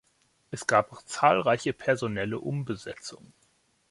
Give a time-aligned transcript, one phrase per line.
[0.49, 3.33] Es gab zahlreiche personelle Umbesetzungen.